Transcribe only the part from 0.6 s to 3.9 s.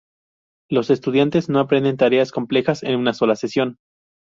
Los estudiantes no aprenden tareas complejas en una sola sesión.